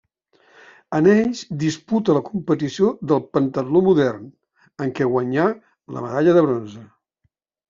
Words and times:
En 0.99 1.09
ells 1.11 1.41
disputa 1.63 2.15
la 2.17 2.23
competició 2.29 2.89
del 3.11 3.21
pentatló 3.37 3.83
modern, 3.89 4.25
en 4.87 4.95
què 5.01 5.11
guanyà 5.13 5.47
la 5.99 6.05
medalla 6.09 6.35
de 6.41 6.45
bronze. 6.49 6.85